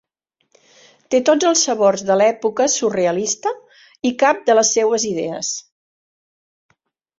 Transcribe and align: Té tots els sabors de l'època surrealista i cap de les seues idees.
Té 1.15 1.19
tots 1.29 1.47
els 1.49 1.65
sabors 1.67 2.03
de 2.07 2.15
l'època 2.21 2.67
surrealista 2.77 3.53
i 4.11 4.15
cap 4.25 4.43
de 4.49 4.59
les 4.61 4.75
seues 4.79 5.09
idees. 5.13 5.55